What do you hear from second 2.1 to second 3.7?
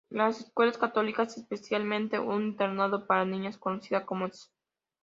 un internado para niñas